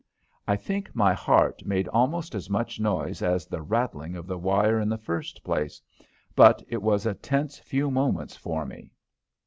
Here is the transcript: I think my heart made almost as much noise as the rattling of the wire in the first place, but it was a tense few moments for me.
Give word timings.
I 0.47 0.55
think 0.55 0.95
my 0.95 1.13
heart 1.13 1.63
made 1.63 1.87
almost 1.89 2.33
as 2.33 2.49
much 2.49 2.79
noise 2.79 3.21
as 3.21 3.45
the 3.45 3.61
rattling 3.61 4.15
of 4.15 4.25
the 4.25 4.39
wire 4.39 4.79
in 4.79 4.89
the 4.89 4.97
first 4.97 5.43
place, 5.43 5.79
but 6.35 6.63
it 6.67 6.81
was 6.81 7.05
a 7.05 7.13
tense 7.13 7.59
few 7.59 7.91
moments 7.91 8.35
for 8.35 8.65
me. 8.65 8.93